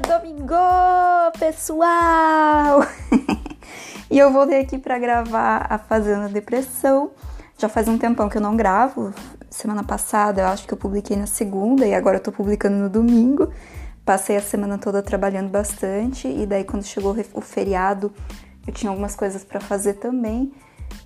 [0.00, 0.54] Domingo,
[1.38, 2.86] pessoal!
[4.10, 7.12] e eu voltei aqui para gravar a Fazenda Depressão.
[7.56, 9.14] Já faz um tempão que eu não gravo.
[9.48, 12.90] Semana passada eu acho que eu publiquei na segunda e agora eu tô publicando no
[12.90, 13.50] domingo.
[14.04, 18.12] Passei a semana toda trabalhando bastante e daí quando chegou o feriado
[18.66, 20.52] eu tinha algumas coisas para fazer também.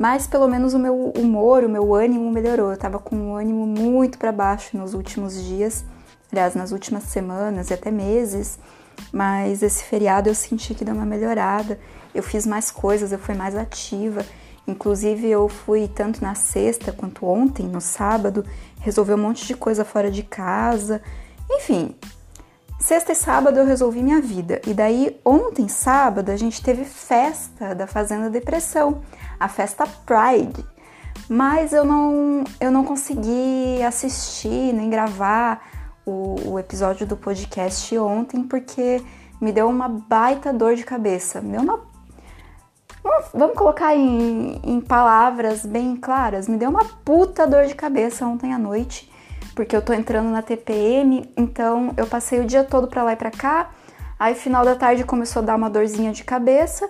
[0.01, 2.73] Mas pelo menos o meu humor, o meu ânimo melhorou.
[2.73, 5.85] Eu tava com o ânimo muito para baixo nos últimos dias
[6.33, 8.59] aliás, nas últimas semanas e até meses,
[9.13, 11.79] mas esse feriado eu senti que deu uma melhorada.
[12.15, 14.25] Eu fiz mais coisas, eu fui mais ativa.
[14.67, 18.45] Inclusive, eu fui tanto na sexta quanto ontem, no sábado,
[18.81, 21.03] resolver um monte de coisa fora de casa.
[21.51, 21.95] Enfim,
[22.79, 24.61] sexta e sábado eu resolvi minha vida.
[24.67, 29.03] E daí, ontem, sábado, a gente teve festa da Fazenda Depressão,
[29.39, 30.65] a festa Pride.
[31.29, 35.70] Mas eu não, eu não consegui assistir nem gravar
[36.05, 39.03] o, o episódio do podcast ontem porque
[39.41, 41.41] me deu uma baita dor de cabeça.
[41.41, 41.81] Deu uma.
[43.33, 46.47] Vamos colocar em, em palavras bem claras.
[46.47, 49.11] Me deu uma puta dor de cabeça ontem à noite,
[49.55, 53.17] porque eu tô entrando na TPM, então eu passei o dia todo pra lá e
[53.17, 53.71] pra cá.
[54.19, 56.87] Aí, final da tarde, começou a dar uma dorzinha de cabeça.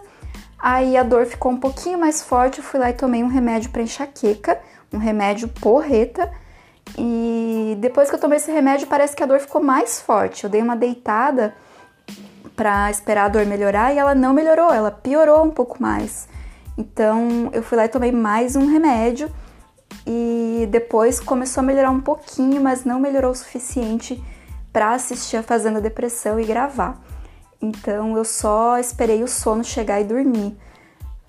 [0.59, 2.59] Aí a dor ficou um pouquinho mais forte.
[2.59, 4.61] Eu fui lá e tomei um remédio para enxaqueca,
[4.93, 6.29] um remédio porreta.
[6.99, 10.45] E depois que eu tomei esse remédio, parece que a dor ficou mais forte.
[10.45, 11.55] Eu dei uma deitada
[12.57, 16.29] para esperar a dor melhorar e ela não melhorou, ela piorou um pouco mais.
[16.77, 19.31] Então eu fui lá e tomei mais um remédio
[20.07, 24.23] e depois começou a melhorar um pouquinho, mas não melhorou o suficiente
[24.73, 27.01] para assistir a Fazenda Depressão e gravar.
[27.63, 30.57] Então eu só esperei o sono chegar e dormir.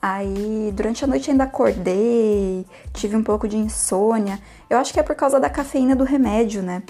[0.02, 4.40] Aí, durante a noite ainda acordei, tive um pouco de insônia.
[4.68, 6.82] Eu acho que é por causa da cafeína do remédio, né?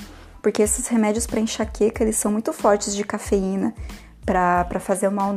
[0.42, 3.74] Porque esses remédios para enxaqueca, eles são muito fortes de cafeína
[4.26, 5.36] para fazer mal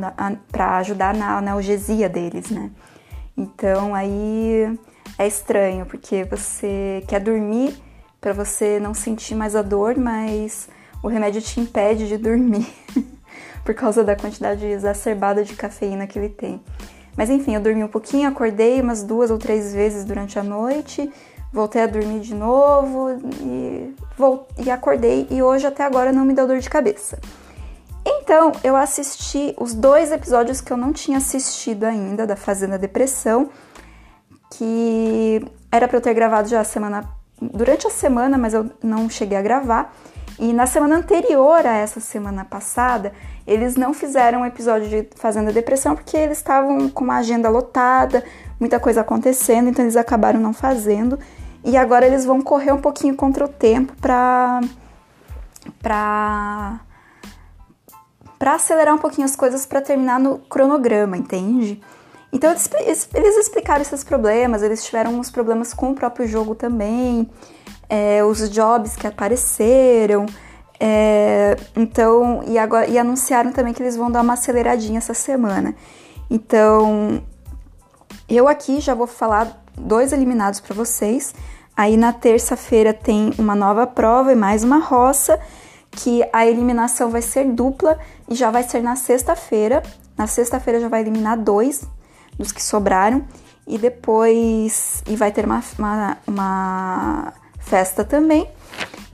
[0.51, 2.71] para ajudar na analgesia deles, né?
[3.35, 4.79] Então, aí
[5.17, 7.75] é estranho, porque você quer dormir
[8.21, 10.69] para você não sentir mais a dor, mas
[11.03, 12.67] o remédio te impede de dormir
[13.65, 16.63] por causa da quantidade exacerbada de cafeína que ele tem.
[17.17, 21.11] Mas enfim, eu dormi um pouquinho, acordei umas duas ou três vezes durante a noite,
[21.51, 23.11] voltei a dormir de novo
[23.41, 23.95] e,
[24.63, 27.17] e acordei e hoje até agora não me deu dor de cabeça.
[28.05, 33.49] Então, eu assisti os dois episódios que eu não tinha assistido ainda da Fazenda Depressão,
[34.51, 37.09] que era para eu ter gravado já a semana
[37.41, 39.93] durante a semana, mas eu não cheguei a gravar.
[40.37, 43.13] E na semana anterior a essa semana passada,
[43.47, 48.23] eles não fizeram um episódio de Fazenda Depressão porque eles estavam com uma agenda lotada,
[48.59, 51.19] muita coisa acontecendo, então eles acabaram não fazendo.
[51.63, 54.61] E agora eles vão correr um pouquinho contra o tempo para
[55.81, 56.79] para
[58.37, 61.81] para acelerar um pouquinho as coisas para terminar no cronograma, entende?
[62.31, 62.69] Então eles,
[63.13, 67.29] eles, explicaram esses problemas, eles tiveram uns problemas com o próprio jogo também,
[67.87, 70.25] é, os jobs que apareceram,
[70.79, 75.75] é, então, e, agora, e anunciaram também que eles vão dar uma aceleradinha essa semana.
[76.29, 77.21] Então,
[78.27, 81.33] eu aqui já vou falar dois eliminados para vocês.
[81.75, 85.39] Aí na terça-feira tem uma nova prova e mais uma roça,
[85.91, 87.99] que a eliminação vai ser dupla
[88.29, 89.83] e já vai ser na sexta-feira.
[90.17, 91.83] Na sexta-feira já vai eliminar dois
[92.37, 93.25] dos que sobraram
[93.67, 98.47] e depois e vai ter uma, uma, uma festa também.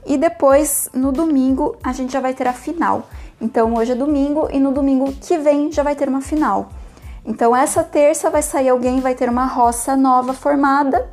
[0.04, 3.08] E depois, no domingo, a gente já vai ter a final.
[3.40, 6.68] Então, hoje é domingo e no domingo que vem já vai ter uma final.
[7.24, 11.08] Então, essa terça vai sair alguém, vai ter uma roça nova formada.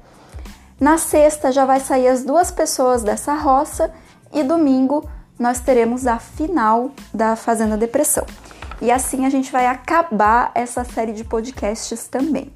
[0.79, 3.91] Na sexta já vai sair as duas pessoas dessa roça
[4.33, 5.07] e domingo
[5.37, 8.25] nós teremos a final da Fazenda Depressão.
[8.81, 12.51] E assim a gente vai acabar essa série de podcasts também.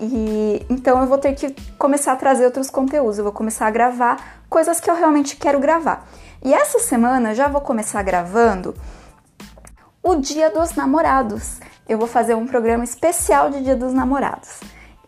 [0.00, 3.70] E então eu vou ter que começar a trazer outros conteúdos, eu vou começar a
[3.70, 6.06] gravar coisas que eu realmente quero gravar.
[6.44, 8.74] E essa semana já vou começar gravando
[10.02, 11.58] o Dia dos Namorados.
[11.88, 14.60] Eu vou fazer um programa especial de Dia dos Namorados.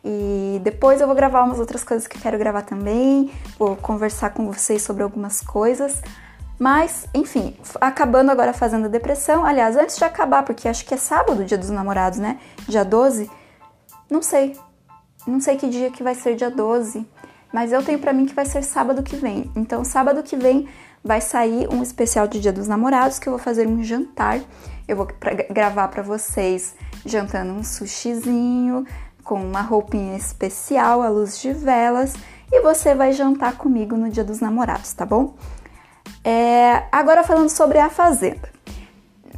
[0.04, 4.30] E depois eu vou gravar umas outras coisas que eu quero gravar também, vou conversar
[4.30, 6.00] com vocês sobre algumas coisas.
[6.58, 9.44] Mas, enfim, acabando agora fazendo a depressão.
[9.44, 12.40] Aliás, antes de acabar, porque acho que é sábado, dia dos namorados, né?
[12.66, 13.30] Dia 12.
[14.10, 14.56] Não sei,
[15.26, 17.06] não sei que dia que vai ser dia 12,
[17.52, 19.50] mas eu tenho para mim que vai ser sábado que vem.
[19.56, 20.68] Então, sábado que vem
[21.02, 24.40] vai sair um especial de Dia dos Namorados que eu vou fazer um jantar.
[24.86, 26.74] Eu vou pra, gravar para vocês
[27.04, 28.84] jantando um sushizinho
[29.24, 32.14] com uma roupinha especial, à luz de velas,
[32.50, 35.34] e você vai jantar comigo no Dia dos Namorados, tá bom?
[36.24, 38.48] É, agora falando sobre a Fazenda.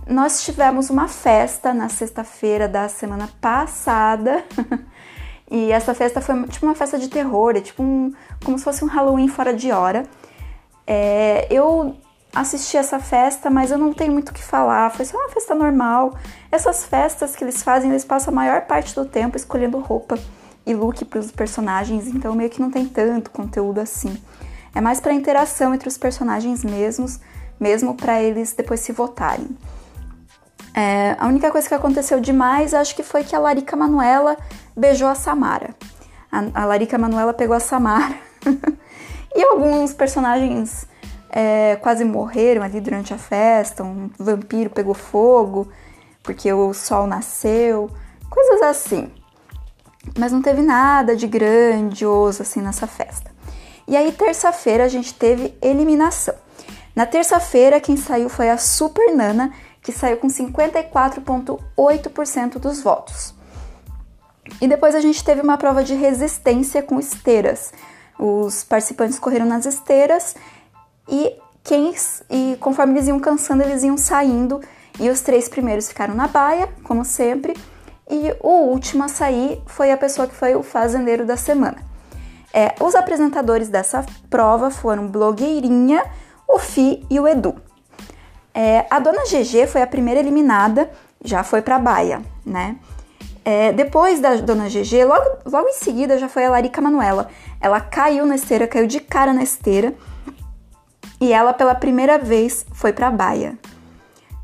[0.06, 4.44] nós tivemos uma festa na sexta-feira da semana passada.
[5.50, 8.12] e essa festa foi tipo uma festa de terror, é tipo um,
[8.44, 10.04] como se fosse um Halloween fora de hora.
[10.86, 11.96] É, eu
[12.32, 14.90] assisti essa festa, mas eu não tenho muito o que falar.
[14.90, 16.14] Foi só uma festa normal.
[16.52, 20.16] Essas festas que eles fazem, eles passam a maior parte do tempo escolhendo roupa
[20.64, 24.16] e look para os personagens, então meio que não tem tanto conteúdo assim.
[24.74, 27.18] É mais para interação entre os personagens mesmos,
[27.58, 29.48] mesmo para eles depois se votarem.
[30.72, 34.36] É, a única coisa que aconteceu demais, acho que foi que a Larica Manuela
[34.80, 35.76] beijou a Samara.
[36.32, 38.18] A, a Larica Manuela pegou a Samara.
[39.34, 40.86] e alguns personagens
[41.28, 43.84] é, quase morreram ali durante a festa.
[43.84, 45.68] Um vampiro pegou fogo
[46.22, 47.90] porque o sol nasceu.
[48.28, 49.12] Coisas assim.
[50.18, 53.30] Mas não teve nada de grandioso assim nessa festa.
[53.86, 56.34] E aí, terça-feira, a gente teve eliminação.
[56.94, 59.52] Na terça-feira, quem saiu foi a Super Nana,
[59.82, 63.34] que saiu com 54,8% dos votos.
[64.60, 67.72] E depois a gente teve uma prova de resistência com esteiras.
[68.18, 70.34] Os participantes correram nas esteiras
[71.08, 71.94] e quem
[72.30, 74.60] e conforme eles iam cansando, eles iam saindo
[74.98, 77.56] e os três primeiros ficaram na baia, como sempre,
[78.10, 81.78] e o último a sair foi a pessoa que foi o fazendeiro da semana.
[82.52, 86.04] É, os apresentadores dessa prova foram Blogueirinha,
[86.48, 87.54] o Fi e o Edu.
[88.52, 90.90] É, a dona GG foi a primeira eliminada,
[91.24, 92.76] já foi para a baia, né?
[93.44, 97.28] É, depois da dona GG, logo, logo em seguida já foi a Larica Manuela.
[97.60, 99.94] Ela caiu na esteira, caiu de cara na esteira
[101.20, 103.58] e ela pela primeira vez foi para baia.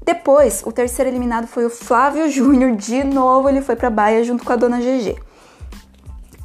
[0.05, 4.45] Depois, o terceiro eliminado foi o Flávio Júnior, de novo ele foi para baia junto
[4.45, 5.17] com a dona GG.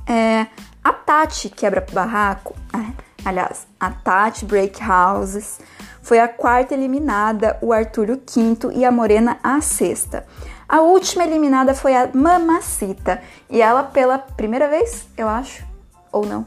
[0.08, 0.48] É,
[0.84, 2.92] a Tati quebra barraco, é,
[3.24, 5.60] aliás, a Tati Break Houses
[6.02, 10.26] foi a quarta eliminada, o Arthur o quinto e a Morena a sexta.
[10.72, 15.66] A última eliminada foi a Mamacita e ela pela primeira vez, eu acho,
[16.14, 16.46] ou não,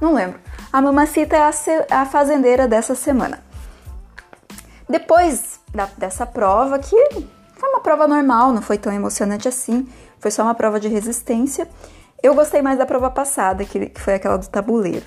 [0.00, 0.40] não lembro.
[0.72, 3.44] A Mamacita é a, a fazendeira dessa semana.
[4.88, 6.96] Depois da, dessa prova, que
[7.54, 9.86] foi uma prova normal, não foi tão emocionante assim,
[10.18, 11.68] foi só uma prova de resistência.
[12.22, 15.04] Eu gostei mais da prova passada, que, que foi aquela do tabuleiro.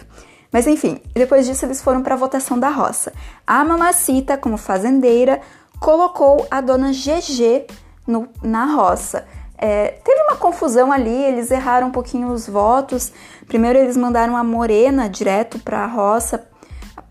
[0.51, 3.13] Mas enfim, depois disso eles foram para a votação da roça.
[3.47, 5.41] A Mamacita, como fazendeira,
[5.79, 7.65] colocou a dona GG
[8.09, 9.25] no, na roça.
[9.57, 13.11] É, teve uma confusão ali, eles erraram um pouquinho os votos.
[13.47, 16.43] Primeiro eles mandaram a Morena direto para a roça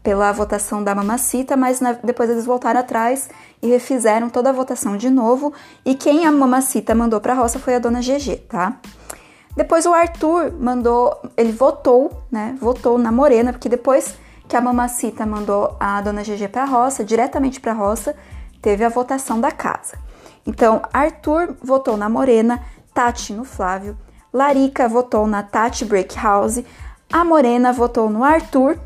[0.02, 3.28] pela votação da Mamacita, mas na, depois eles voltaram atrás
[3.60, 5.52] e refizeram toda a votação de novo.
[5.84, 8.76] E quem a Mamacita mandou para a roça foi a dona GG, tá?
[9.54, 12.56] Depois o Arthur mandou, ele votou, né?
[12.60, 14.14] Votou na Morena, porque depois
[14.48, 18.16] que a Mamacita mandou a dona GG para a roça, diretamente para a roça,
[18.62, 20.07] teve a votação da casa.
[20.48, 22.64] Então, Arthur votou na Morena,
[22.94, 23.98] Tati no Flávio,
[24.32, 26.64] Larica votou na Tati Breakhouse,
[27.12, 28.80] a Morena votou no Arthur,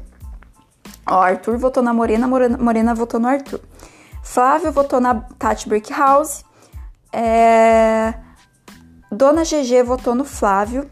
[1.07, 3.61] ó, Arthur votou na Morena, Morena, Morena votou no Arthur.
[4.25, 6.45] Flávio votou na Tati Brickhouse.
[7.13, 8.15] É...
[9.11, 10.91] Dona GG votou no Flávio.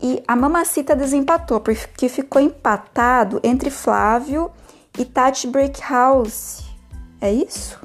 [0.00, 4.52] E a Mamacita desempatou, porque ficou empatado entre Flávio
[4.96, 6.64] e Tati Brickhouse.
[7.20, 7.80] É isso?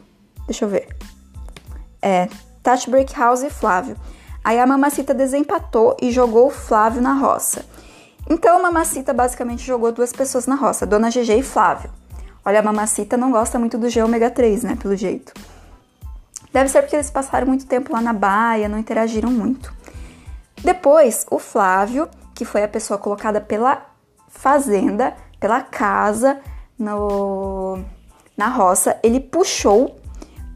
[0.45, 0.89] Deixa eu ver.
[2.01, 2.27] É,
[2.63, 3.95] Tati Brickhouse e Flávio.
[4.43, 7.63] Aí a Mamacita desempatou e jogou o Flávio na roça.
[8.29, 11.89] Então a Mamacita basicamente jogou duas pessoas na roça, Dona GG e Flávio.
[12.43, 14.75] Olha, a mamacita não gosta muito do G ômega 3, né?
[14.75, 15.31] Pelo jeito.
[16.51, 19.71] Deve ser porque eles passaram muito tempo lá na baia, não interagiram muito.
[20.63, 23.85] Depois, o Flávio, que foi a pessoa colocada pela
[24.27, 26.39] fazenda, pela casa,
[26.77, 27.79] no,
[28.35, 30.00] na roça, ele puxou,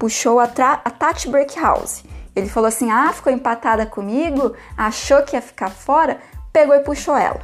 [0.05, 2.03] puxou a, a Tati Breakhouse.
[2.35, 6.19] Ele falou assim: ah, ficou empatada comigo, achou que ia ficar fora,
[6.53, 7.41] pegou e puxou ela.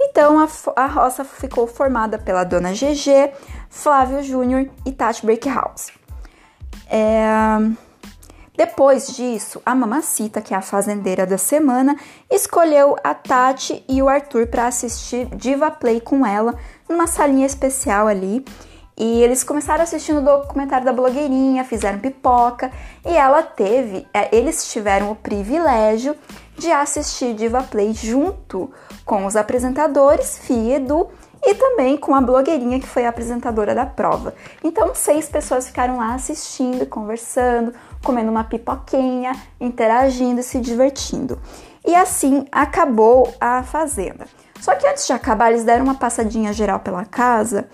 [0.00, 3.32] Então a, a roça ficou formada pela dona GG,
[3.68, 5.92] Flávio Júnior e Tati Breakhouse.
[6.88, 7.58] É...
[8.56, 11.96] Depois disso, a Mamacita, que é a fazendeira da semana,
[12.30, 16.54] escolheu a Tati e o Arthur para assistir Diva Play com ela
[16.88, 18.44] numa salinha especial ali.
[18.98, 22.72] E eles começaram assistindo o documentário da blogueirinha, fizeram pipoca
[23.06, 26.16] e ela teve, é, eles tiveram o privilégio
[26.56, 28.68] de assistir Diva Play junto
[29.04, 31.08] com os apresentadores Fia e Edu
[31.44, 34.34] e também com a blogueirinha que foi a apresentadora da prova.
[34.64, 41.38] Então, seis pessoas ficaram lá assistindo, conversando, comendo uma pipoquinha, interagindo, se divertindo.
[41.86, 44.26] E assim acabou a fazenda.
[44.60, 47.68] Só que antes de acabar, eles deram uma passadinha geral pela casa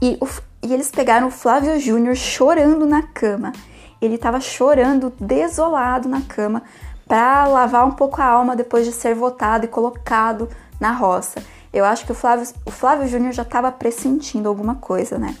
[0.00, 0.28] e, o,
[0.62, 3.52] e eles pegaram o Flávio Júnior chorando na cama.
[4.00, 6.62] ele estava chorando, desolado na cama,
[7.06, 10.48] para lavar um pouco a alma depois de ser votado e colocado
[10.80, 11.42] na roça.
[11.72, 15.36] Eu acho que o Flávio, o Flávio Júnior já estava pressentindo alguma coisa, né?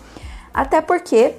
[0.52, 1.34] Até porque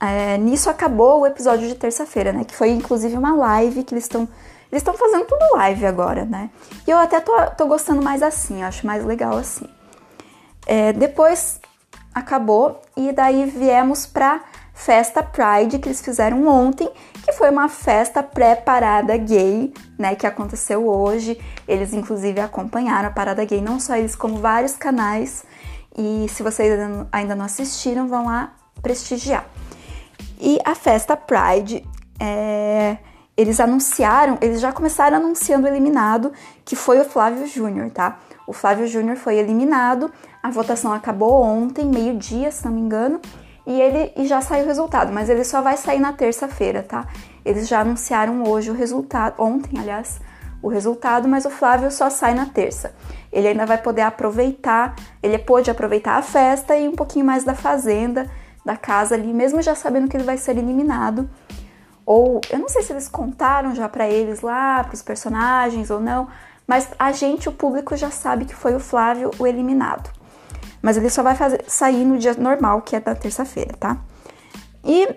[0.00, 2.44] é, nisso acabou o episódio de terça-feira, né?
[2.44, 4.28] Que foi inclusive uma live que eles estão.
[4.70, 6.50] Eles estão fazendo tudo live agora, né?
[6.86, 9.66] E eu até tô, tô gostando mais assim, acho mais legal assim.
[10.66, 11.60] É, depois
[12.14, 14.40] acabou e daí viemos pra
[14.72, 16.90] festa Pride que eles fizeram ontem,
[17.24, 21.40] que foi uma festa pré-parada gay, né, que aconteceu hoje.
[21.66, 25.44] Eles inclusive acompanharam a parada gay, não só eles, como vários canais.
[25.96, 26.78] E se vocês
[27.12, 28.52] ainda não assistiram, vão lá
[28.82, 29.46] prestigiar.
[30.40, 31.86] E a festa Pride,
[32.20, 32.98] é,
[33.36, 36.32] eles anunciaram, eles já começaram anunciando o eliminado,
[36.64, 38.18] que foi o Flávio Júnior, tá?
[38.46, 40.10] O Flávio Júnior foi eliminado,
[40.42, 43.20] a votação acabou ontem, meio-dia, se não me engano,
[43.66, 47.06] e ele e já saiu o resultado, mas ele só vai sair na terça-feira, tá?
[47.44, 50.20] Eles já anunciaram hoje o resultado, ontem, aliás,
[50.62, 52.94] o resultado, mas o Flávio só sai na terça.
[53.32, 57.54] Ele ainda vai poder aproveitar, ele pôde aproveitar a festa e um pouquinho mais da
[57.54, 58.30] fazenda,
[58.64, 61.28] da casa ali, mesmo já sabendo que ele vai ser eliminado.
[62.06, 66.00] Ou eu não sei se eles contaram já para eles lá, para os personagens ou
[66.00, 66.28] não,
[66.66, 70.10] mas a gente, o público, já sabe que foi o Flávio o eliminado.
[70.82, 73.98] Mas ele só vai fazer, sair no dia normal, que é da terça-feira, tá?
[74.84, 75.08] E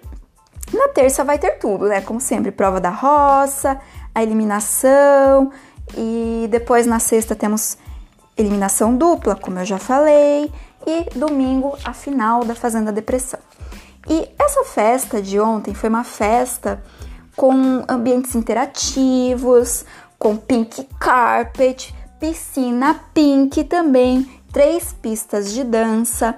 [0.73, 2.01] na terça vai ter tudo, né?
[2.01, 3.79] Como sempre, prova da roça,
[4.13, 5.51] a eliminação,
[5.95, 7.77] e depois na sexta temos
[8.37, 10.51] eliminação dupla, como eu já falei,
[10.85, 13.39] e domingo a final da Fazenda Depressão.
[14.09, 16.81] E essa festa de ontem foi uma festa
[17.35, 19.85] com ambientes interativos,
[20.17, 26.35] com pink carpet, piscina pink também, três pistas de dança,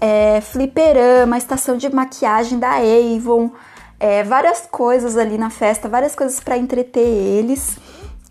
[0.00, 3.50] é, fliperama, estação de maquiagem da Avon,
[3.98, 7.78] é, várias coisas ali na festa, várias coisas para entreter eles.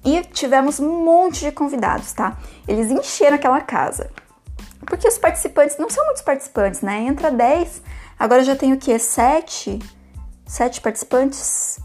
[0.06, 2.38] E tivemos um monte de convidados, tá?
[2.68, 4.12] Eles encheram aquela casa.
[4.86, 7.00] Porque os participantes, não são muitos participantes, né?
[7.02, 7.82] Entra 10,
[8.18, 8.98] agora já tem o quê?
[8.98, 9.80] 7?
[10.46, 11.80] 7 participantes?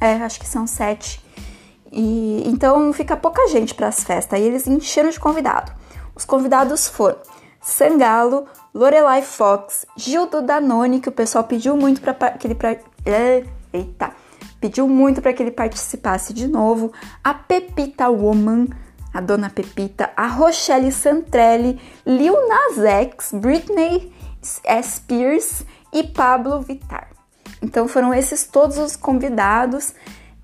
[0.00, 1.22] É, acho que são 7.
[1.92, 4.38] E, então fica pouca gente para as festas.
[4.38, 5.72] Aí eles encheram de convidado.
[6.14, 7.18] Os convidados foram
[7.60, 13.44] Sangalo, Lorelai Fox, Gildo Danone, que o pessoal pediu muito para que ele pra, é,
[13.72, 14.12] eita,
[14.60, 18.68] pediu muito para que ele participasse de novo, a Pepita Woman,
[19.12, 27.08] a Dona Pepita, a Rochelle Santrelli, Lil Nas X, Britney Spears e Pablo Vittar.
[27.62, 29.94] Então foram esses todos os convidados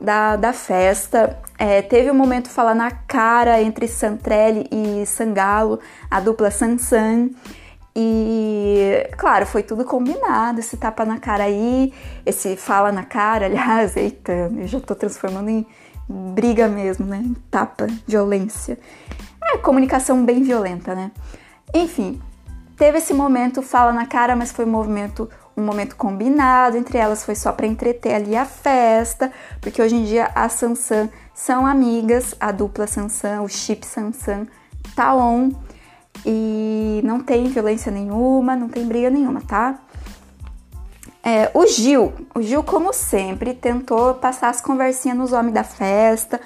[0.00, 1.38] da, da festa.
[1.58, 7.30] É, teve um momento falar na cara entre Santrelli e Sangalo, a dupla Sansan.
[7.98, 11.94] E, claro, foi tudo combinado, esse tapa na cara aí,
[12.26, 15.66] esse fala na cara, aliás, eita, eu já tô transformando em
[16.06, 17.22] briga mesmo, né?
[17.24, 18.78] Em tapa, violência.
[19.42, 21.10] É comunicação bem violenta, né?
[21.72, 22.20] Enfim,
[22.76, 27.24] teve esse momento fala na cara, mas foi um movimento um momento combinado entre elas,
[27.24, 32.34] foi só para entreter ali a festa, porque hoje em dia a Sansan são amigas,
[32.38, 34.46] a dupla Sansan, o chip Sansan
[34.94, 35.50] tá on
[36.26, 39.78] e não tem violência nenhuma, não tem briga nenhuma, tá?
[41.22, 46.40] É, o Gil, o Gil, como sempre, tentou passar as conversinhas nos homens da festa,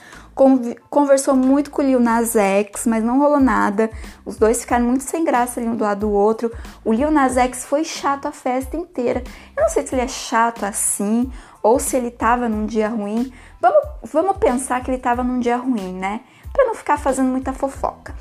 [0.89, 3.91] conversou muito com o Lil Nas X, mas não rolou nada.
[4.25, 6.51] Os dois ficaram muito sem graça ali um do lado do outro.
[6.85, 9.23] O Lil Nas X foi chato a festa inteira.
[9.57, 11.31] Eu não sei se ele é chato assim
[11.63, 13.33] ou se ele tava num dia ruim.
[13.61, 16.21] Vamos, vamos pensar que ele tava num dia ruim, né?
[16.53, 18.15] Pra não ficar fazendo muita fofoca.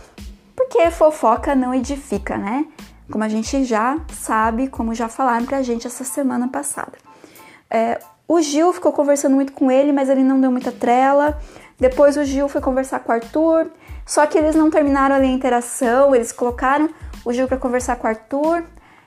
[0.55, 2.65] Porque fofoca não edifica, né?
[3.09, 6.93] Como a gente já sabe, como já falaram pra gente essa semana passada.
[7.69, 11.39] É, o Gil ficou conversando muito com ele, mas ele não deu muita trela.
[11.79, 13.71] Depois o Gil foi conversar com o Arthur,
[14.05, 16.89] só que eles não terminaram ali a interação, eles colocaram
[17.23, 18.63] o Gil para conversar com o Arthur,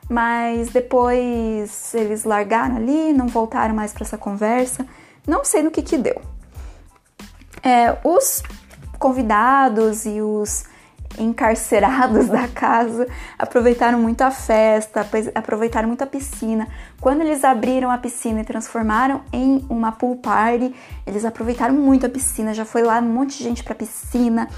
[0.09, 4.87] mas depois eles largaram ali, não voltaram mais para essa conversa.
[5.27, 6.21] Não sei no que que deu.
[7.63, 8.43] É, os
[8.99, 10.65] convidados e os
[11.19, 13.07] encarcerados da casa
[13.39, 16.69] aproveitaram muito a festa, aproveitaram muito a piscina.
[17.01, 20.75] Quando eles abriram a piscina e transformaram em uma pool party,
[21.07, 22.55] eles aproveitaram muito a piscina.
[22.55, 24.49] Já foi lá um monte de gente pra piscina.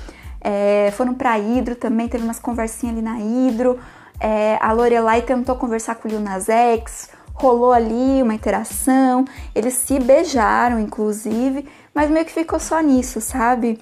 [0.41, 3.79] É, foram pra Hidro também, teve umas conversinhas ali na Hidro.
[4.21, 9.25] É, a Lorelai tentou conversar com o Lil Nas X, rolou ali uma interação.
[9.55, 13.81] Eles se beijaram, inclusive, mas meio que ficou só nisso, sabe?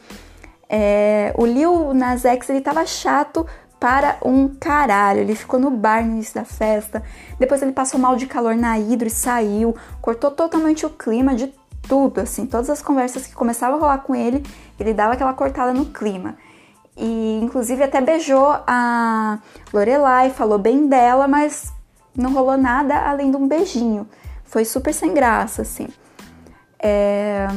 [0.74, 3.46] É, o Lil Nas X ele tava chato
[3.78, 5.20] para um caralho.
[5.20, 7.02] Ele ficou no bar no início da festa,
[7.38, 11.52] depois ele passou mal de calor na hidro e saiu, cortou totalmente o clima de
[11.86, 14.42] tudo, assim, todas as conversas que começavam a rolar com ele,
[14.78, 16.36] ele dava aquela cortada no clima.
[16.96, 19.40] E inclusive até beijou a
[19.74, 21.72] Lorelai, falou bem dela, mas
[22.16, 24.06] não rolou nada além de um beijinho.
[24.44, 25.88] Foi super sem graça, assim.
[26.78, 27.48] É...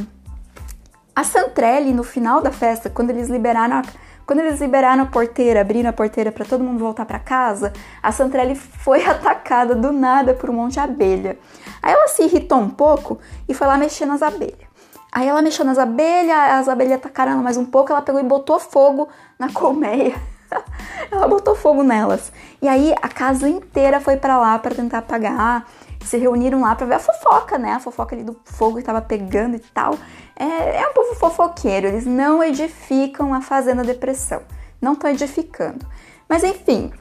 [1.15, 3.83] A Santrelli, no final da festa, quando eles liberaram a,
[4.25, 7.71] quando eles liberaram a porteira, abriram a porteira para todo mundo voltar para casa,
[8.03, 11.39] a Santrelli foi atacada do nada por um monte de abelha.
[11.81, 13.17] Aí ela se irritou um pouco
[13.47, 14.67] e foi lá mexer nas abelhas.
[15.09, 18.23] Aí ela mexeu nas abelhas, as abelhas atacaram ela mais um pouco, ela pegou e
[18.25, 19.07] botou fogo
[19.39, 20.15] na colmeia.
[21.09, 22.29] ela botou fogo nelas.
[22.61, 25.65] E aí a casa inteira foi para lá para tentar apagar.
[26.05, 27.73] Se reuniram lá para ver a fofoca, né?
[27.73, 29.97] A fofoca ali do fogo que tava pegando e tal.
[30.35, 34.41] É, é um povo fofoqueiro, eles não edificam a Fazenda Depressão.
[34.81, 35.85] Não estão edificando.
[36.27, 36.91] Mas enfim,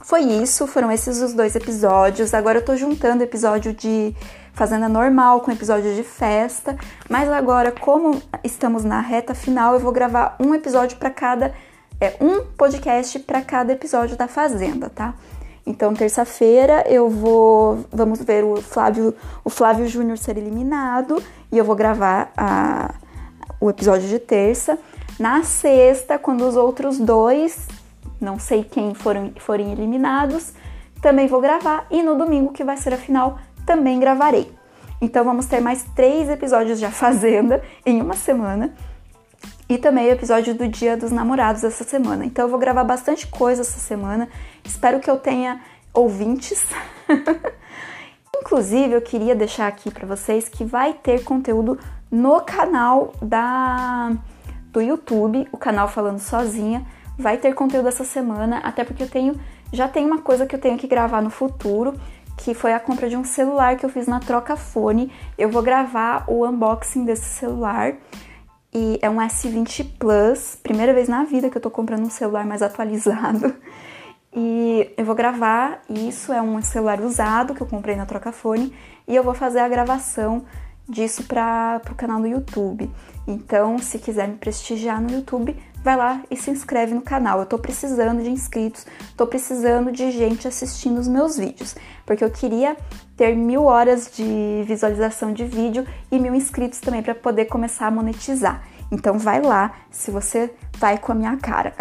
[0.00, 2.34] foi isso, foram esses os dois episódios.
[2.34, 4.14] Agora eu tô juntando episódio de
[4.52, 6.76] Fazenda normal com episódio de festa,
[7.08, 11.54] mas agora como estamos na reta final, eu vou gravar um episódio para cada
[12.00, 15.14] é um podcast para cada episódio da Fazenda, tá?
[15.66, 17.84] Então, terça-feira eu vou.
[17.92, 19.14] Vamos ver o Flávio,
[19.44, 22.94] o Flávio Júnior ser eliminado e eu vou gravar a,
[23.60, 24.78] o episódio de terça.
[25.18, 27.68] Na sexta, quando os outros dois,
[28.20, 30.52] não sei quem foram, forem eliminados,
[31.02, 31.86] também vou gravar.
[31.90, 34.50] E no domingo, que vai ser a final, também gravarei.
[35.00, 38.74] Então vamos ter mais três episódios de A Fazenda em uma semana.
[39.70, 42.24] E também o episódio do Dia dos Namorados essa semana.
[42.24, 44.28] Então eu vou gravar bastante coisa essa semana.
[44.64, 45.60] Espero que eu tenha
[45.94, 46.66] ouvintes.
[48.36, 51.78] Inclusive, eu queria deixar aqui para vocês que vai ter conteúdo
[52.10, 54.10] no canal da
[54.72, 56.84] do YouTube, o canal falando sozinha,
[57.16, 59.40] vai ter conteúdo essa semana, até porque eu tenho
[59.72, 61.94] já tem uma coisa que eu tenho que gravar no futuro,
[62.36, 65.12] que foi a compra de um celular que eu fiz na troca fone.
[65.38, 67.94] Eu vou gravar o unboxing desse celular
[68.72, 72.46] e é um S20 Plus, primeira vez na vida que eu tô comprando um celular
[72.46, 73.54] mais atualizado.
[74.32, 78.72] E eu vou gravar isso, é um celular usado que eu comprei na Trocafone
[79.08, 80.44] e eu vou fazer a gravação
[80.88, 82.88] disso para o canal do YouTube.
[83.26, 87.40] Então, se quiser me prestigiar no YouTube, vai lá e se inscreve no canal.
[87.40, 92.30] Eu tô precisando de inscritos, tô precisando de gente assistindo os meus vídeos, porque eu
[92.30, 92.76] queria
[93.16, 97.90] ter mil horas de visualização de vídeo e mil inscritos também para poder começar a
[97.90, 98.62] monetizar.
[98.90, 101.74] Então vai lá, se você vai com a minha cara.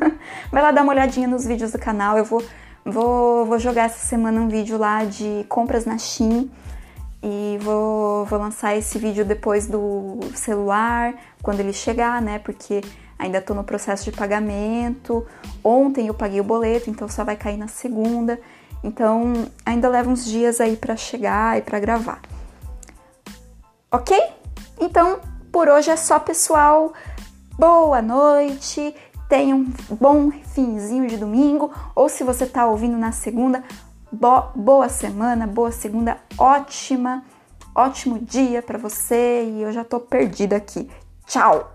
[0.50, 2.16] vai lá dar uma olhadinha nos vídeos do canal.
[2.16, 2.42] Eu vou,
[2.84, 6.50] vou, vou jogar essa semana um vídeo lá de compras na Shein.
[7.22, 12.38] E vou, vou lançar esse vídeo depois do celular, quando ele chegar, né?
[12.38, 12.82] Porque
[13.24, 15.26] ainda tô no processo de pagamento.
[15.62, 18.38] Ontem eu paguei o boleto, então só vai cair na segunda.
[18.82, 19.32] Então,
[19.64, 22.20] ainda leva uns dias aí para chegar e para gravar.
[23.90, 24.16] OK?
[24.78, 26.92] Então, por hoje é só, pessoal.
[27.58, 28.94] Boa noite.
[29.28, 33.64] Tenha um bom finzinho de domingo ou se você tá ouvindo na segunda,
[34.12, 37.24] bo boa semana, boa segunda, ótima,
[37.74, 40.90] ótimo dia para você e eu já tô perdida aqui.
[41.26, 41.73] Tchau.